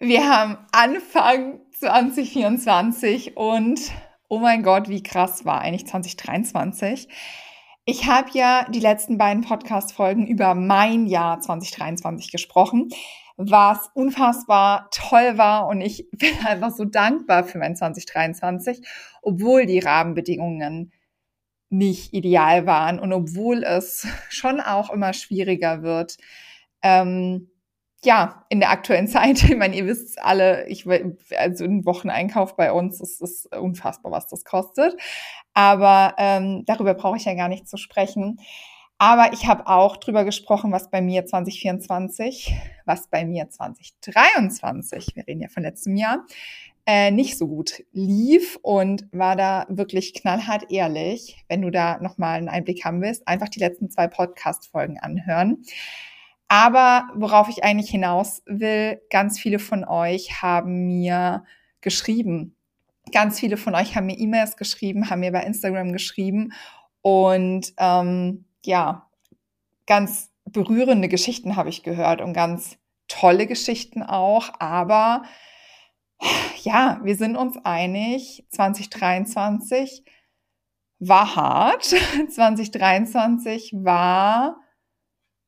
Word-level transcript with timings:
Wir 0.00 0.28
haben 0.28 0.58
Anfang 0.72 1.60
2024 1.72 3.34
und 3.34 3.80
oh 4.28 4.38
mein 4.38 4.62
Gott, 4.62 4.90
wie 4.90 5.02
krass 5.02 5.46
war 5.46 5.62
eigentlich 5.62 5.86
2023. 5.86 7.08
Ich 7.86 8.06
habe 8.06 8.28
ja 8.34 8.66
die 8.68 8.80
letzten 8.80 9.16
beiden 9.16 9.42
Podcast-Folgen 9.42 10.26
über 10.26 10.54
mein 10.54 11.06
Jahr 11.06 11.40
2023 11.40 12.30
gesprochen, 12.30 12.90
was 13.38 13.88
unfassbar 13.94 14.90
toll 14.92 15.38
war 15.38 15.66
und 15.66 15.80
ich 15.80 16.10
bin 16.12 16.34
einfach 16.44 16.72
so 16.72 16.84
dankbar 16.84 17.44
für 17.44 17.56
mein 17.56 17.74
2023, 17.74 18.86
obwohl 19.22 19.64
die 19.64 19.78
Rahmenbedingungen 19.78 20.92
nicht 21.70 22.12
ideal 22.12 22.66
waren 22.66 22.98
und 22.98 23.14
obwohl 23.14 23.62
es 23.62 24.06
schon 24.28 24.60
auch 24.60 24.90
immer 24.90 25.14
schwieriger 25.14 25.82
wird. 25.82 26.18
Ähm, 26.82 27.48
ja, 28.04 28.44
in 28.48 28.60
der 28.60 28.70
aktuellen 28.70 29.08
Zeit, 29.08 29.42
ich 29.42 29.56
meine, 29.56 29.76
ihr 29.76 29.86
wisst 29.86 30.18
alle, 30.22 30.66
ich, 30.68 30.86
also 31.36 31.64
ein 31.64 31.84
Wocheneinkauf 31.84 32.56
bei 32.56 32.72
uns 32.72 33.00
ist, 33.00 33.20
ist 33.20 33.54
unfassbar, 33.54 34.12
was 34.12 34.26
das 34.28 34.44
kostet. 34.44 34.96
Aber 35.54 36.14
ähm, 36.18 36.64
darüber 36.66 36.94
brauche 36.94 37.16
ich 37.16 37.24
ja 37.24 37.34
gar 37.34 37.48
nicht 37.48 37.68
zu 37.68 37.76
sprechen. 37.76 38.38
Aber 38.98 39.32
ich 39.34 39.46
habe 39.46 39.66
auch 39.66 39.98
drüber 39.98 40.24
gesprochen, 40.24 40.72
was 40.72 40.90
bei 40.90 41.02
mir 41.02 41.26
2024, 41.26 42.54
was 42.86 43.08
bei 43.08 43.26
mir 43.26 43.50
2023, 43.50 45.16
wir 45.16 45.26
reden 45.26 45.42
ja 45.42 45.48
von 45.48 45.62
letztem 45.62 45.96
Jahr, 45.96 46.24
äh, 46.86 47.10
nicht 47.10 47.36
so 47.36 47.46
gut 47.46 47.84
lief 47.92 48.58
und 48.62 49.06
war 49.12 49.36
da 49.36 49.66
wirklich 49.68 50.14
knallhart 50.14 50.70
ehrlich. 50.70 51.44
Wenn 51.48 51.60
du 51.60 51.70
da 51.70 51.98
nochmal 52.00 52.38
einen 52.38 52.48
Einblick 52.48 52.84
haben 52.84 53.02
willst, 53.02 53.28
einfach 53.28 53.48
die 53.48 53.58
letzten 53.58 53.90
zwei 53.90 54.06
Podcast-Folgen 54.06 54.98
anhören. 54.98 55.62
Aber 56.48 57.08
worauf 57.14 57.48
ich 57.48 57.64
eigentlich 57.64 57.90
hinaus 57.90 58.42
will, 58.46 59.00
ganz 59.10 59.38
viele 59.38 59.58
von 59.58 59.84
euch 59.84 60.42
haben 60.42 60.86
mir 60.86 61.44
geschrieben. 61.80 62.54
Ganz 63.12 63.40
viele 63.40 63.56
von 63.56 63.74
euch 63.74 63.96
haben 63.96 64.06
mir 64.06 64.18
E-Mails 64.18 64.56
geschrieben, 64.56 65.10
haben 65.10 65.20
mir 65.20 65.32
bei 65.32 65.42
Instagram 65.42 65.92
geschrieben 65.92 66.52
und 67.02 67.72
ähm, 67.78 68.44
ja, 68.64 69.08
ganz 69.86 70.32
berührende 70.44 71.08
Geschichten 71.08 71.56
habe 71.56 71.68
ich 71.68 71.82
gehört 71.82 72.20
und 72.20 72.32
ganz 72.32 72.78
tolle 73.08 73.46
Geschichten 73.46 74.02
auch. 74.02 74.50
Aber 74.58 75.22
ja, 76.62 77.00
wir 77.02 77.16
sind 77.16 77.36
uns 77.36 77.56
einig, 77.64 78.44
2023 78.50 80.04
war 80.98 81.36
hart, 81.36 81.84
2023 82.28 83.72
war 83.74 84.56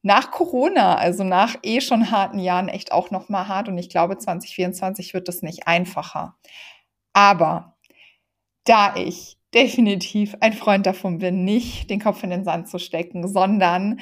nach 0.02 0.30
Corona, 0.30 0.96
also 0.96 1.24
nach 1.24 1.56
eh 1.62 1.80
schon 1.80 2.10
harten 2.10 2.38
Jahren, 2.38 2.68
echt 2.68 2.92
auch 2.92 3.10
noch 3.10 3.28
mal 3.28 3.48
hart. 3.48 3.68
Und 3.68 3.78
ich 3.78 3.91
glaube, 3.91 4.18
2024 4.18 5.14
wird 5.14 5.28
das 5.28 5.42
nicht 5.42 5.66
einfacher. 5.66 6.36
Aber 7.12 7.77
da 8.64 8.96
ich 8.96 9.38
definitiv 9.55 10.36
ein 10.40 10.52
Freund 10.52 10.86
davon 10.86 11.18
bin, 11.18 11.44
nicht 11.44 11.90
den 11.90 12.00
Kopf 12.00 12.22
in 12.22 12.30
den 12.30 12.44
Sand 12.44 12.68
zu 12.68 12.78
stecken, 12.78 13.27
sondern 13.27 14.00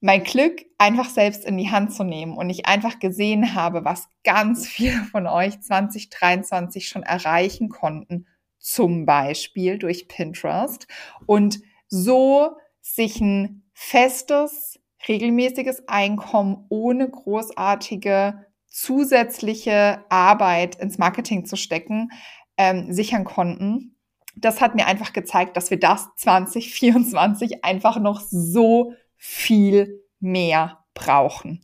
mein 0.00 0.22
Glück 0.22 0.64
einfach 0.78 1.08
selbst 1.08 1.44
in 1.44 1.58
die 1.58 1.70
Hand 1.70 1.92
zu 1.92 2.04
nehmen 2.04 2.36
und 2.36 2.50
ich 2.50 2.66
einfach 2.66 3.00
gesehen 3.00 3.54
habe, 3.54 3.84
was 3.84 4.08
ganz 4.22 4.68
viele 4.68 5.02
von 5.04 5.26
euch 5.26 5.60
2023 5.60 6.88
schon 6.88 7.02
erreichen 7.02 7.68
konnten, 7.68 8.26
zum 8.58 9.06
Beispiel 9.06 9.78
durch 9.78 10.06
Pinterest 10.08 10.86
und 11.26 11.60
so 11.88 12.52
sich 12.80 13.20
ein 13.20 13.64
festes, 13.72 14.77
regelmäßiges 15.06 15.86
Einkommen 15.86 16.66
ohne 16.68 17.08
großartige 17.08 18.46
zusätzliche 18.66 20.04
Arbeit 20.08 20.76
ins 20.76 20.98
Marketing 20.98 21.44
zu 21.44 21.56
stecken, 21.56 22.10
ähm, 22.56 22.92
sichern 22.92 23.24
konnten. 23.24 23.96
Das 24.36 24.60
hat 24.60 24.74
mir 24.74 24.86
einfach 24.86 25.12
gezeigt, 25.12 25.56
dass 25.56 25.70
wir 25.70 25.78
das 25.78 26.08
2024 26.16 27.64
einfach 27.64 27.98
noch 27.98 28.20
so 28.20 28.94
viel 29.16 30.04
mehr 30.20 30.84
brauchen. 30.94 31.62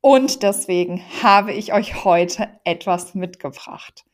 Und 0.00 0.42
deswegen 0.42 1.02
habe 1.22 1.52
ich 1.52 1.72
euch 1.72 2.04
heute 2.04 2.48
etwas 2.64 3.14
mitgebracht. 3.14 4.04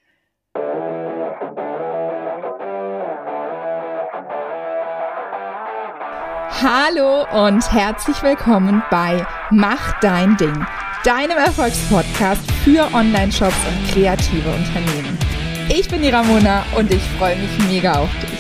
Hallo 6.63 7.27
und 7.47 7.71
herzlich 7.71 8.23
willkommen 8.23 8.83
bei 8.91 9.27
Mach 9.51 10.01
dein 10.01 10.39
Ding, 10.39 10.67
deinem 11.05 11.37
Erfolgspodcast 11.37 12.51
für 12.65 12.91
Online-Shops 12.95 13.55
und 13.69 13.89
kreative 13.93 14.49
Unternehmen. 14.49 15.19
Ich 15.69 15.87
bin 15.87 16.01
die 16.01 16.09
Ramona 16.09 16.65
und 16.75 16.91
ich 16.91 17.03
freue 17.19 17.37
mich 17.37 17.51
mega 17.69 18.01
auf 18.01 18.09
dich. 18.21 18.31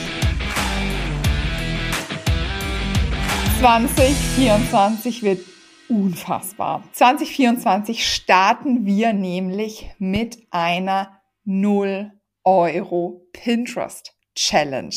2024 3.60 5.22
wird 5.22 5.44
unfassbar. 5.90 6.84
2024 6.92 8.10
starten 8.10 8.86
wir 8.86 9.12
nämlich 9.12 9.90
mit 9.98 10.38
einer 10.50 11.20
0 11.44 12.12
Euro 12.44 13.28
Pinterest 13.34 14.14
Challenge. 14.34 14.96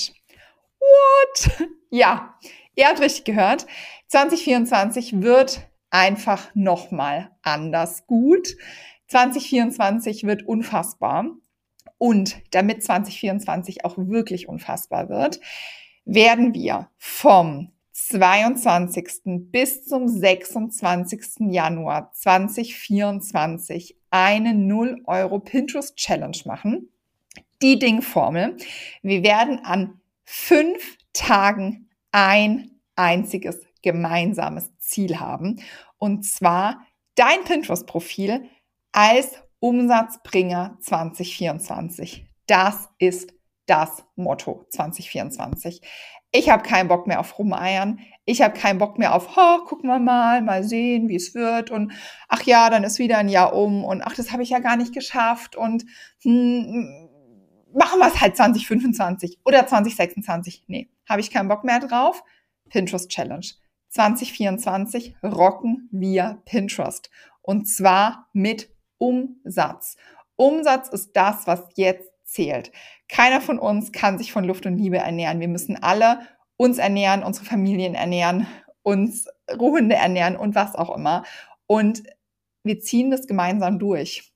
What? 0.80 1.68
Ja, 1.92 2.36
Ihr 2.80 2.88
habt 2.88 3.02
richtig 3.02 3.26
gehört. 3.26 3.68
2024 4.08 5.22
wird 5.22 5.68
einfach 5.90 6.50
nochmal 6.56 7.30
anders 7.42 8.08
gut. 8.08 8.56
2024 9.10 10.24
wird 10.24 10.44
unfassbar. 10.44 11.26
Und 11.98 12.42
damit 12.52 12.82
2024 12.82 13.84
auch 13.84 13.98
wirklich 13.98 14.48
unfassbar 14.48 15.10
wird, 15.10 15.42
werden 16.06 16.54
wir 16.54 16.90
vom 16.98 17.74
22. 17.92 19.24
bis 19.52 19.84
zum 19.84 20.08
26. 20.08 21.52
Januar 21.52 22.14
2024 22.14 23.98
eine 24.10 24.54
0 24.54 25.02
Euro 25.04 25.40
Pinterest 25.40 25.98
Challenge 25.98 26.40
machen. 26.46 26.88
Die 27.62 27.78
Dingformel. 27.78 28.56
Wir 29.02 29.22
werden 29.22 29.66
an 29.66 30.00
fünf 30.24 30.96
Tagen 31.12 31.89
ein 32.12 32.80
einziges 32.96 33.62
gemeinsames 33.82 34.78
Ziel 34.78 35.20
haben. 35.20 35.62
Und 35.98 36.26
zwar 36.26 36.86
dein 37.16 37.44
Pinterest-Profil 37.44 38.50
als 38.92 39.42
Umsatzbringer 39.60 40.78
2024. 40.82 42.26
Das 42.48 42.90
ist 42.98 43.34
das 43.66 44.04
Motto 44.16 44.66
2024. 44.72 45.82
Ich 46.32 46.50
habe 46.50 46.64
keinen 46.64 46.88
Bock 46.88 47.08
mehr 47.08 47.20
auf 47.20 47.40
Rumeiern. 47.40 48.00
Ich 48.26 48.42
habe 48.42 48.58
keinen 48.58 48.78
Bock 48.78 49.00
mehr 49.00 49.16
auf, 49.16 49.36
oh, 49.36 49.66
gucken 49.66 49.90
wir 49.90 50.00
mal, 50.00 50.42
mal 50.42 50.64
sehen, 50.64 51.08
wie 51.10 51.16
es 51.16 51.34
wird. 51.34 51.72
Und 51.72 51.92
ach 52.28 52.44
ja, 52.44 52.70
dann 52.70 52.84
ist 52.84 53.00
wieder 53.00 53.18
ein 53.18 53.30
Jahr 53.30 53.54
um. 53.54 53.84
Und 53.84 54.04
ach, 54.04 54.16
das 54.16 54.32
habe 54.32 54.44
ich 54.44 54.50
ja 54.52 54.60
gar 54.60 54.76
nicht 54.76 54.94
geschafft. 54.94 55.56
Und 55.56 55.86
hm, 56.22 57.09
machen 57.74 58.00
wir 58.00 58.08
es 58.08 58.20
halt 58.20 58.36
2025 58.36 59.40
oder 59.46 59.66
2026. 59.66 60.64
Nee, 60.68 60.90
habe 61.08 61.22
ich 61.22 61.32
keinen 61.32 61.48
Bock 61.48 61.64
mehr 61.64 61.80
drauf. 61.80 62.24
Pinterest 62.70 63.10
Challenge. 63.10 63.46
2024 63.90 65.16
rocken 65.24 65.90
wir 65.92 66.42
Pinterest. 66.46 67.10
Und 67.42 67.68
zwar 67.68 68.30
mit 68.34 68.70
Umsatz. 68.98 69.98
Umsatz 70.36 70.90
ist 70.90 71.12
das, 71.14 71.48
was 71.48 71.64
jetzt 71.76 72.12
zählt. 72.24 72.72
Keiner 73.08 73.42
von 73.42 73.58
uns 73.58 73.92
kann 73.92 74.18
sich 74.18 74.32
von 74.32 74.44
Luft 74.44 74.66
und 74.66 74.78
Liebe 74.78 74.98
ernähren. 74.98 75.40
Wir 75.40 75.48
müssen 75.48 75.82
alle 75.82 76.20
uns 76.58 76.78
ernähren, 76.78 77.24
unsere 77.24 77.46
Familien 77.46 77.96
ernähren, 77.96 78.46
uns 78.84 79.28
Ruhende 79.52 79.96
ernähren 79.96 80.36
und 80.36 80.56
was 80.56 80.76
auch 80.76 80.96
immer. 80.96 81.24
Und 81.66 82.04
wir 82.64 82.80
ziehen 82.80 83.10
das 83.10 83.28
gemeinsam 83.28 83.80
durch. 83.80 84.32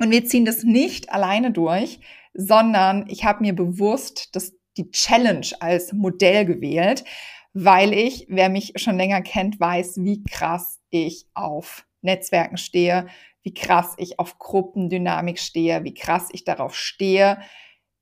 Und 0.00 0.10
wir 0.10 0.24
ziehen 0.24 0.44
das 0.44 0.62
nicht 0.62 1.12
alleine 1.12 1.52
durch, 1.52 2.00
sondern 2.34 3.06
ich 3.08 3.24
habe 3.24 3.42
mir 3.42 3.54
bewusst 3.54 4.34
das, 4.36 4.54
die 4.76 4.90
Challenge 4.90 5.46
als 5.60 5.92
Modell 5.92 6.44
gewählt, 6.44 7.04
weil 7.52 7.92
ich, 7.92 8.26
wer 8.28 8.48
mich 8.48 8.72
schon 8.76 8.96
länger 8.96 9.22
kennt, 9.22 9.60
weiß, 9.60 9.98
wie 9.98 10.22
krass 10.24 10.80
ich 10.90 11.26
auf 11.34 11.86
Netzwerken 12.02 12.56
stehe, 12.56 13.06
wie 13.42 13.54
krass 13.54 13.94
ich 13.96 14.18
auf 14.18 14.38
Gruppendynamik 14.38 15.38
stehe, 15.38 15.84
wie 15.84 15.94
krass 15.94 16.28
ich 16.32 16.44
darauf 16.44 16.74
stehe, 16.74 17.38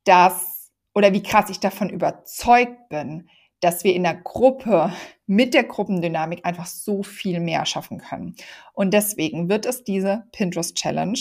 dass 0.05 0.73
oder 0.95 1.13
wie 1.13 1.23
krass 1.23 1.51
ich 1.51 1.61
davon 1.61 1.91
überzeugt 1.91 2.89
bin, 2.89 3.29
dass 3.61 3.85
wir 3.85 3.95
in 3.95 4.03
der 4.03 4.17
Gruppe 4.17 4.93
mit 5.27 5.55
der 5.55 5.65
Gruppendynamik 5.65 6.45
einfach 6.45 6.67
so 6.67 7.03
viel 7.03 7.41
mehr 7.41 7.65
schaffen 7.65 7.99
können. 7.99 8.35
Und 8.73 8.93
deswegen 8.93 9.49
wird 9.49 9.67
es 9.67 9.85
diese 9.85 10.25
Pinterest 10.33 10.75
Challenge 10.75 11.19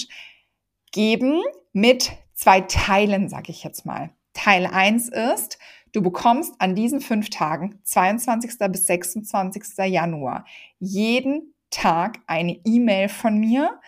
geben 0.92 1.42
mit 1.72 2.12
zwei 2.42 2.62
Teilen, 2.62 3.30
sage 3.30 3.52
ich 3.52 3.64
jetzt 3.64 3.86
mal. 3.86 4.10
Teil 4.34 4.66
eins 4.66 5.10
ist, 5.10 5.60
du 5.92 6.02
bekommst 6.02 6.56
an 6.58 6.74
diesen 6.74 7.00
fünf 7.00 7.30
Tagen, 7.30 7.80
22. 7.84 8.58
bis 8.72 8.88
26. 8.88 9.78
Januar, 9.86 10.46
jeden 10.80 11.54
Tag 11.70 12.20
eine 12.26 12.60
E-Mail 12.66 13.10
von 13.10 13.38
mir, 13.38 13.80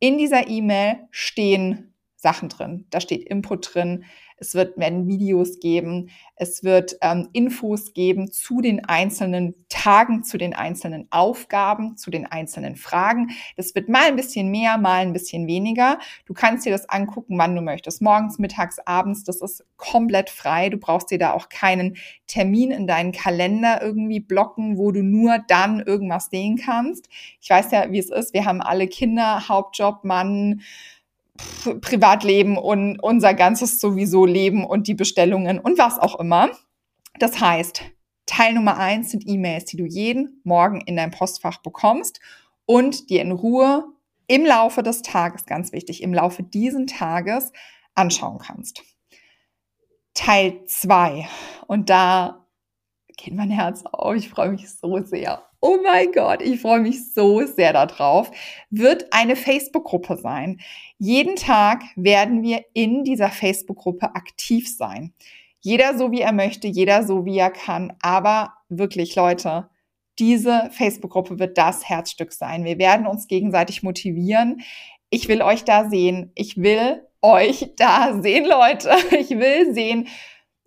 In 0.00 0.16
dieser 0.16 0.48
E-Mail 0.48 1.08
stehen 1.10 1.92
Sachen 2.20 2.48
drin. 2.48 2.84
Da 2.90 3.00
steht 3.00 3.22
Input 3.28 3.74
drin, 3.74 4.04
es 4.40 4.54
wird, 4.54 4.76
werden 4.76 5.06
Videos 5.06 5.60
geben, 5.60 6.10
es 6.34 6.64
wird 6.64 6.96
ähm, 7.00 7.28
Infos 7.32 7.92
geben 7.92 8.30
zu 8.30 8.60
den 8.60 8.84
einzelnen 8.84 9.54
Tagen, 9.68 10.24
zu 10.24 10.36
den 10.36 10.54
einzelnen 10.54 11.06
Aufgaben, 11.10 11.96
zu 11.96 12.10
den 12.10 12.26
einzelnen 12.26 12.74
Fragen. 12.74 13.30
Das 13.56 13.74
wird 13.74 13.88
mal 13.88 14.08
ein 14.08 14.16
bisschen 14.16 14.50
mehr, 14.50 14.78
mal 14.78 15.02
ein 15.02 15.12
bisschen 15.12 15.46
weniger. 15.46 15.98
Du 16.26 16.34
kannst 16.34 16.66
dir 16.66 16.70
das 16.70 16.88
angucken, 16.88 17.38
wann 17.38 17.54
du 17.54 17.62
möchtest. 17.62 18.02
Morgens, 18.02 18.38
mittags, 18.38 18.78
abends, 18.80 19.22
das 19.22 19.40
ist 19.40 19.64
komplett 19.76 20.28
frei. 20.28 20.70
Du 20.70 20.76
brauchst 20.76 21.12
dir 21.12 21.18
da 21.18 21.32
auch 21.32 21.48
keinen 21.48 21.96
Termin 22.26 22.72
in 22.72 22.88
deinen 22.88 23.12
Kalender 23.12 23.80
irgendwie 23.80 24.20
blocken, 24.20 24.76
wo 24.76 24.90
du 24.90 25.04
nur 25.04 25.38
dann 25.46 25.80
irgendwas 25.80 26.30
sehen 26.30 26.56
kannst. 26.56 27.08
Ich 27.40 27.50
weiß 27.50 27.70
ja, 27.70 27.92
wie 27.92 27.98
es 27.98 28.10
ist. 28.10 28.34
Wir 28.34 28.44
haben 28.44 28.60
alle 28.60 28.88
Kinder, 28.88 29.48
Hauptjob, 29.48 30.04
Mann, 30.04 30.62
Privatleben 31.80 32.56
und 32.56 32.98
unser 33.00 33.34
ganzes 33.34 33.80
sowieso 33.80 34.26
Leben 34.26 34.64
und 34.64 34.88
die 34.88 34.94
Bestellungen 34.94 35.58
und 35.58 35.78
was 35.78 35.98
auch 35.98 36.18
immer. 36.18 36.50
Das 37.18 37.40
heißt, 37.40 37.82
Teil 38.26 38.54
Nummer 38.54 38.76
eins 38.76 39.10
sind 39.10 39.24
E-Mails, 39.26 39.64
die 39.66 39.76
du 39.76 39.84
jeden 39.84 40.40
Morgen 40.44 40.80
in 40.82 40.96
dein 40.96 41.10
Postfach 41.10 41.58
bekommst 41.62 42.20
und 42.66 43.10
dir 43.10 43.22
in 43.22 43.32
Ruhe 43.32 43.84
im 44.26 44.44
Laufe 44.44 44.82
des 44.82 45.02
Tages, 45.02 45.46
ganz 45.46 45.72
wichtig, 45.72 46.02
im 46.02 46.12
Laufe 46.12 46.42
diesen 46.42 46.86
Tages 46.86 47.52
anschauen 47.94 48.38
kannst. 48.38 48.82
Teil 50.14 50.64
zwei 50.66 51.28
und 51.66 51.88
da 51.88 52.46
geht 53.16 53.34
mein 53.34 53.50
Herz 53.50 53.84
auf. 53.84 54.14
Ich 54.14 54.28
freue 54.28 54.50
mich 54.50 54.70
so 54.70 55.02
sehr. 55.02 55.47
Oh 55.60 55.78
mein 55.82 56.12
Gott, 56.12 56.40
ich 56.40 56.60
freue 56.60 56.80
mich 56.80 57.12
so 57.12 57.44
sehr 57.44 57.72
darauf. 57.72 58.30
Wird 58.70 59.12
eine 59.12 59.34
Facebook-Gruppe 59.34 60.16
sein. 60.16 60.60
Jeden 60.98 61.34
Tag 61.34 61.82
werden 61.96 62.42
wir 62.42 62.64
in 62.74 63.02
dieser 63.02 63.28
Facebook-Gruppe 63.28 64.14
aktiv 64.14 64.72
sein. 64.72 65.12
Jeder 65.60 65.98
so 65.98 66.12
wie 66.12 66.20
er 66.20 66.32
möchte, 66.32 66.68
jeder 66.68 67.02
so 67.02 67.24
wie 67.24 67.38
er 67.38 67.50
kann. 67.50 67.92
Aber 68.00 68.52
wirklich, 68.68 69.16
Leute, 69.16 69.68
diese 70.20 70.70
Facebook-Gruppe 70.72 71.40
wird 71.40 71.58
das 71.58 71.88
Herzstück 71.88 72.32
sein. 72.32 72.64
Wir 72.64 72.78
werden 72.78 73.08
uns 73.08 73.26
gegenseitig 73.26 73.82
motivieren. 73.82 74.60
Ich 75.10 75.26
will 75.26 75.42
euch 75.42 75.64
da 75.64 75.88
sehen. 75.88 76.30
Ich 76.36 76.56
will 76.56 77.02
euch 77.20 77.72
da 77.76 78.20
sehen, 78.22 78.46
Leute. 78.46 78.90
Ich 79.10 79.30
will 79.30 79.74
sehen, 79.74 80.06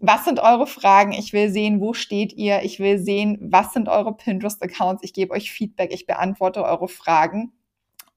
was 0.01 0.25
sind 0.25 0.39
eure 0.39 0.67
Fragen? 0.67 1.13
Ich 1.13 1.31
will 1.31 1.49
sehen, 1.49 1.79
wo 1.79 1.93
steht 1.93 2.33
ihr? 2.33 2.63
Ich 2.63 2.79
will 2.79 2.99
sehen, 2.99 3.37
was 3.41 3.73
sind 3.73 3.87
eure 3.87 4.15
Pinterest-Accounts? 4.15 5.03
Ich 5.03 5.13
gebe 5.13 5.33
euch 5.33 5.51
Feedback, 5.51 5.93
ich 5.93 6.07
beantworte 6.07 6.63
eure 6.63 6.87
Fragen. 6.87 7.53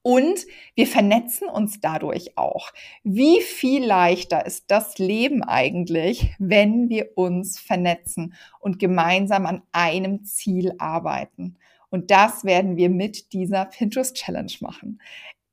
Und 0.01 0.45
wir 0.75 0.85
vernetzen 0.85 1.47
uns 1.47 1.79
dadurch 1.79 2.37
auch. 2.37 2.69
Wie 3.03 3.41
viel 3.41 3.83
leichter 3.83 4.45
ist 4.45 4.65
das 4.67 4.99
Leben 4.99 5.41
eigentlich, 5.41 6.35
wenn 6.37 6.89
wir 6.89 7.17
uns 7.17 7.59
vernetzen 7.59 8.35
und 8.59 8.77
gemeinsam 8.77 9.47
an 9.47 9.63
einem 9.71 10.23
Ziel 10.23 10.73
arbeiten? 10.77 11.57
Und 11.89 12.11
das 12.11 12.43
werden 12.43 12.77
wir 12.77 12.89
mit 12.89 13.33
dieser 13.33 13.65
Pinterest 13.65 14.15
Challenge 14.15 14.51
machen. 14.59 14.99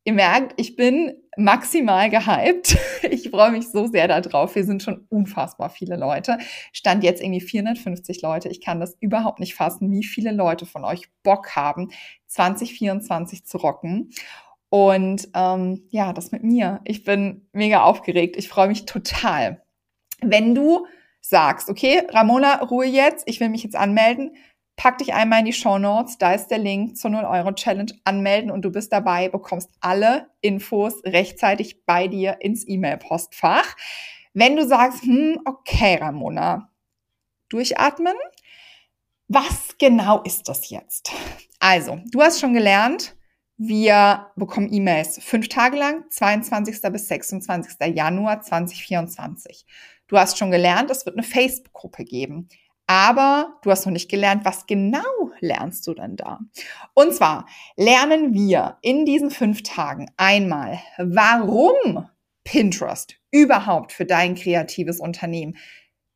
Ihr 0.05 0.15
merkt, 0.15 0.61
ich 0.61 0.75
bin 0.77 1.15
maximal 1.37 2.11
gehypt. 2.11 2.77
Ich 3.11 3.31
freue 3.31 3.51
mich 3.51 3.69
so 3.69 3.89
sehr 3.89 4.07
darauf. 4.07 4.55
Wir 4.55 4.65
sind 4.65 4.83
schon 4.83 5.07
unfassbar 5.09 5.71
viele 5.71 5.97
Leute. 5.97 6.39
Stand 6.73 7.03
jetzt 7.03 7.21
irgendwie 7.21 7.41
450 7.41 8.23
Leute. 8.23 8.49
Ich 8.49 8.61
kann 8.61 8.79
das 8.79 8.97
überhaupt 9.01 9.41
nicht 9.41 9.55
fassen, 9.55 9.91
wie 9.91 10.05
viele 10.05 10.31
Leute 10.31 10.67
von 10.67 10.85
euch 10.85 11.09
Bock 11.25 11.57
haben, 11.57 11.91
2024 12.29 13.45
zu 13.45 13.59
rocken. 13.59 14.11
Und 14.69 15.29
ähm, 15.35 15.83
ja, 15.91 16.13
das 16.13 16.31
mit 16.31 16.45
mir. 16.45 16.81
Ich 16.85 17.03
bin 17.03 17.49
mega 17.53 17.83
aufgeregt. 17.83 18.37
Ich 18.37 18.49
freue 18.49 18.69
mich 18.69 18.87
total. 18.87 19.63
Wenn 20.21 20.55
du 20.55 20.87
sagst, 21.21 21.69
okay, 21.69 22.03
Ramona, 22.11 22.63
Ruhe 22.63 22.87
jetzt, 22.87 23.29
ich 23.29 23.41
will 23.41 23.49
mich 23.49 23.65
jetzt 23.65 23.77
anmelden, 23.77 24.37
pack 24.77 24.99
dich 24.99 25.15
einmal 25.15 25.41
in 25.41 25.47
die 25.47 25.53
Show 25.53 25.79
Notes, 25.79 26.19
da 26.19 26.33
ist 26.33 26.49
der 26.49 26.59
Link 26.59 26.97
zur 26.97 27.11
0 27.11 27.25
Euro 27.25 27.53
Challenge 27.53 27.93
anmelden 28.05 28.51
und 28.51 28.63
du 28.63 28.71
bist 28.71 28.93
dabei, 28.93 29.29
bekommst 29.29 29.71
alle 29.81 30.29
Infos 30.41 31.03
rechtzeitig 31.05 31.85
bei 31.85 32.09
dir 32.09 32.39
ins 32.41 32.67
E-Mail-Postfach. 32.67 33.77
Wenn 34.35 34.57
du 34.57 34.67
sagst, 34.67 35.03
hm, 35.03 35.41
okay, 35.45 35.97
Ramona, 35.97 36.71
durchatmen. 37.49 38.17
Was 39.29 39.77
genau 39.79 40.23
ist 40.23 40.49
das 40.49 40.71
jetzt? 40.71 41.13
Also, 41.59 42.01
du 42.11 42.21
hast 42.21 42.41
schon 42.41 42.55
gelernt, 42.55 43.17
wir 43.57 44.33
bekommen 44.37 44.73
E-Mails 44.73 45.21
fünf 45.23 45.49
Tage 45.49 45.77
lang, 45.77 46.05
22. 46.11 46.83
bis 46.91 47.09
26. 47.09 47.95
Januar 47.95 48.41
2024. 48.43 49.65
Du 50.09 50.19
hast 50.19 50.37
schon 50.37 50.51
gelernt, 50.51 50.91
es 50.91 51.07
wird 51.07 51.17
eine 51.17 51.23
Facebook-Gruppe 51.23 52.05
geben. 52.05 52.49
Aber 52.93 53.59
du 53.63 53.71
hast 53.71 53.87
noch 53.87 53.93
nicht 53.93 54.11
gelernt, 54.11 54.45
was 54.45 54.67
genau 54.67 55.01
lernst 55.41 55.87
du 55.87 55.95
denn 55.95 56.17
da? 56.17 56.41
Und 56.93 57.15
zwar 57.15 57.47
lernen 57.75 58.35
wir 58.35 58.77
in 58.83 59.07
diesen 59.07 59.31
fünf 59.31 59.63
Tagen 59.63 60.11
einmal, 60.19 60.79
warum 60.99 62.07
Pinterest 62.45 63.15
überhaupt 63.31 63.93
für 63.93 64.05
dein 64.05 64.35
kreatives 64.35 65.01
Unternehmen 65.01 65.57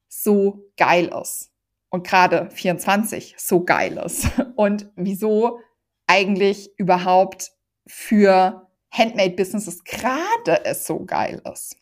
so 0.06 0.67
geil 0.76 1.11
ist. 1.19 1.50
Und 1.88 2.06
gerade 2.06 2.50
24 2.50 3.37
so 3.38 3.64
geil 3.64 3.96
ist. 4.05 4.28
Und 4.55 4.90
wieso 4.96 5.61
eigentlich 6.06 6.69
überhaupt 6.76 7.52
für 7.87 8.69
Handmade 8.90 9.34
Businesses 9.34 9.82
gerade 9.82 10.62
es 10.67 10.87
so 10.87 11.06
geil 11.06 11.40
ist. 11.50 11.78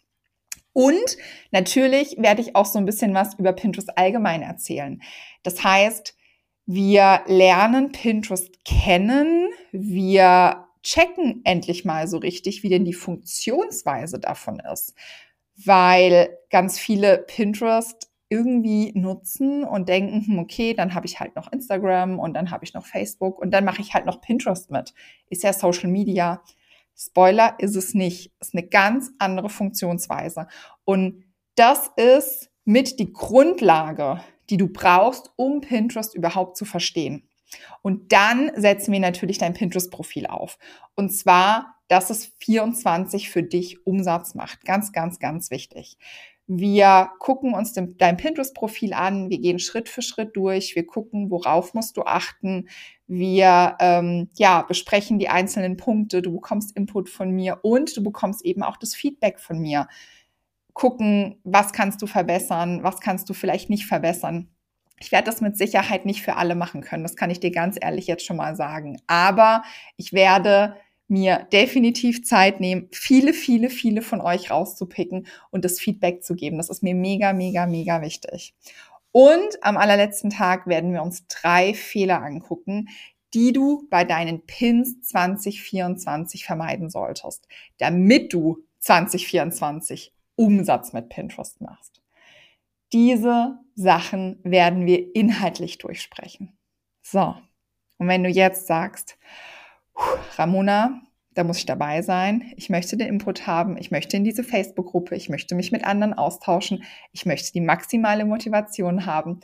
Und 0.75 1.17
natürlich 1.53 2.17
werde 2.19 2.43
ich 2.43 2.55
auch 2.55 2.67
so 2.67 2.79
ein 2.79 2.85
bisschen 2.85 3.15
was 3.15 3.35
über 3.35 3.55
Pinterest 3.55 3.97
allgemein 3.97 4.43
erzählen. 4.43 5.01
Das 5.43 5.65
heißt, 5.65 6.15
wir 6.67 7.23
lernen 7.27 7.93
Pinterest 7.93 8.65
kennen, 8.65 9.49
wir 9.73 10.67
checken 10.83 11.41
endlich 11.45 11.85
mal 11.85 12.09
so 12.09 12.19
richtig, 12.19 12.63
wie 12.63 12.69
denn 12.69 12.85
die 12.85 12.93
Funktionsweise 12.93 14.19
davon 14.19 14.61
ist. 14.61 14.95
Weil 15.57 16.37
ganz 16.51 16.79
viele 16.79 17.19
Pinterest 17.19 18.11
irgendwie 18.29 18.93
nutzen 18.99 19.63
und 19.63 19.89
denken, 19.89 20.27
hm, 20.27 20.39
okay, 20.41 20.75
dann 20.75 20.95
habe 20.95 21.07
ich 21.07 21.21
halt 21.21 21.37
noch 21.37 21.53
Instagram 21.53 22.19
und 22.19 22.35
dann 22.35 22.51
habe 22.51 22.65
ich 22.65 22.75
noch 22.75 22.87
Facebook 22.87 23.39
und 23.39 23.53
dann 23.53 23.65
mache 23.65 23.81
ich 23.81 23.95
halt 23.95 24.07
noch 24.07 24.21
Pinterest 24.21 24.71
mit. 24.71 24.93
Ist 25.31 25.45
ja 25.45 25.53
Social 25.53 25.89
Media. 25.89 26.43
Spoiler 26.97 27.57
ist 27.59 27.77
es 27.77 27.95
nicht. 27.95 28.33
Ist 28.41 28.55
eine 28.55 28.67
ganz 28.67 29.11
andere 29.19 29.49
Funktionsweise. 29.49 30.47
Und 30.85 31.25
das 31.57 31.91
ist 31.97 32.51
mit 32.65 32.99
die 32.99 33.13
Grundlage, 33.13 34.21
die 34.51 34.57
du 34.57 34.69
brauchst, 34.69 35.33
um 35.37 35.61
Pinterest 35.61 36.15
überhaupt 36.15 36.57
zu 36.57 36.65
verstehen. 36.65 37.29
Und 37.83 38.13
dann 38.13 38.51
setzen 38.57 38.93
wir 38.93 39.01
natürlich 39.01 39.39
dein 39.39 39.55
Pinterest-Profil 39.55 40.27
auf. 40.27 40.59
Und 40.95 41.11
zwar, 41.11 41.77
dass 41.89 42.11
es 42.11 42.33
24 42.41 43.31
für 43.31 43.43
dich 43.43 43.87
Umsatz 43.87 44.35
macht. 44.35 44.65
Ganz, 44.65 44.93
ganz, 44.93 45.19
ganz 45.19 45.51
wichtig. 45.51 45.99
Wir 46.47 47.11
gucken 47.21 47.55
uns 47.55 47.73
dein 47.73 48.17
Pinterest-Profil 48.19 48.93
an, 48.93 49.31
wir 49.31 49.39
gehen 49.39 49.59
Schritt 49.59 49.89
für 49.89 50.03
Schritt 50.03 50.37
durch, 50.37 50.75
wir 50.77 50.87
gucken, 50.87 51.31
worauf 51.31 51.73
musst 51.73 51.97
du 51.97 52.03
achten, 52.03 52.69
wir 53.07 53.77
ähm, 53.81 54.29
ja, 54.37 54.61
besprechen 54.63 55.19
die 55.19 55.31
einzelnen 55.31 55.79
Punkte, 55.79 56.21
du 56.21 56.33
bekommst 56.33 56.77
Input 56.77 57.09
von 57.09 57.31
mir 57.31 57.61
und 57.63 57.97
du 57.97 58.03
bekommst 58.03 58.45
eben 58.45 58.63
auch 58.63 58.77
das 58.77 58.95
Feedback 58.95 59.41
von 59.41 59.59
mir. 59.59 59.89
Gucken, 60.75 61.41
was 61.45 61.73
kannst 61.73 62.03
du 62.03 62.07
verbessern, 62.07 62.83
was 62.83 63.01
kannst 63.01 63.29
du 63.31 63.33
vielleicht 63.33 63.71
nicht 63.71 63.87
verbessern. 63.87 64.51
Ich 65.01 65.13
werde 65.13 65.27
das 65.27 65.41
mit 65.41 65.57
Sicherheit 65.57 66.05
nicht 66.05 66.23
für 66.23 66.37
alle 66.37 66.57
machen 66.57 66.83
können, 66.83 67.05
das 67.05 67.17
kann 67.17 67.31
ich 67.31 67.41
dir 67.41 67.53
ganz 67.53 67.79
ehrlich 67.81 68.07
jetzt 68.07 68.27
schon 68.27 68.37
mal 68.37 68.55
sagen. 68.55 69.01
Aber 69.07 69.63
ich 69.97 70.13
werde 70.13 70.77
mir 71.15 71.47
definitiv 71.53 72.25
Zeit 72.25 72.61
nehmen, 72.61 72.89
viele, 72.93 73.33
viele, 73.33 73.71
viele 73.71 74.03
von 74.03 74.21
euch 74.21 74.51
rauszupicken 74.51 75.27
und 75.51 75.65
das 75.65 75.81
Feedback 75.81 76.25
zu 76.25 76.35
geben. 76.35 76.59
Das 76.59 76.69
ist 76.69 76.83
mir 76.83 76.95
mega, 76.95 77.33
mega, 77.33 77.67
mega 77.67 78.03
wichtig. 78.03 78.55
Und 79.13 79.63
am 79.63 79.77
allerletzten 79.77 80.31
Tag 80.31 80.67
werden 80.67 80.93
wir 80.93 81.03
uns 81.03 81.27
drei 81.29 81.73
Fehler 81.73 82.21
angucken, 82.21 82.89
die 83.33 83.53
du 83.53 83.87
bei 83.89 84.05
deinen 84.05 84.45
Pins 84.45 85.01
2024 85.03 86.45
vermeiden 86.45 86.91
solltest, 86.91 87.47
damit 87.79 88.33
du 88.33 88.65
2024 88.81 90.13
Umsatz 90.35 90.93
mit 90.93 91.09
Pinterest 91.09 91.61
machst. 91.61 92.03
Diese 92.93 93.59
Sachen 93.77 94.41
werden 94.43 94.87
wir 94.87 95.15
inhaltlich 95.15 95.79
durchsprechen. 95.79 96.57
So, 97.03 97.37
und 97.99 98.09
wenn 98.09 98.25
du 98.25 98.31
jetzt 98.31 98.67
sagst, 98.67 99.17
Ramona, 100.37 101.01
da 101.35 101.45
muss 101.45 101.59
ich 101.59 101.67
dabei 101.67 102.03
sein. 102.03 102.53
Ich 102.57 102.71
möchte 102.71 102.97
den 102.97 103.09
Input 103.09 103.47
haben. 103.47 103.77
Ich 103.77 103.91
möchte 103.91 104.17
in 104.17 104.25
diese 104.25 104.45
Facebook-Gruppe. 104.45 105.17
Ich 105.17 105.29
möchte 105.29 105.55
mich 105.55 105.73
mit 105.73 105.85
anderen 105.85 106.15
austauschen. 106.15 106.85
Ich 107.13 107.27
möchte 107.27 107.53
die 107.53 107.61
maximale 107.61 108.25
Motivation 108.25 109.05
haben. 109.05 109.41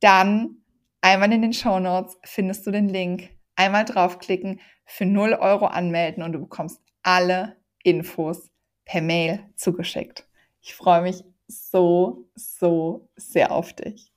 Dann 0.00 0.58
einmal 1.00 1.32
in 1.32 1.42
den 1.42 1.52
Show 1.52 1.80
Notes 1.80 2.16
findest 2.24 2.66
du 2.66 2.70
den 2.70 2.88
Link. 2.88 3.30
Einmal 3.56 3.84
draufklicken, 3.84 4.60
für 4.84 5.06
0 5.06 5.34
Euro 5.34 5.66
anmelden 5.66 6.22
und 6.22 6.32
du 6.32 6.40
bekommst 6.40 6.80
alle 7.02 7.56
Infos 7.82 8.50
per 8.84 9.00
Mail 9.00 9.40
zugeschickt. 9.56 10.26
Ich 10.60 10.74
freue 10.74 11.02
mich 11.02 11.24
so, 11.46 12.28
so 12.34 13.08
sehr 13.16 13.52
auf 13.52 13.72
dich. 13.72 14.12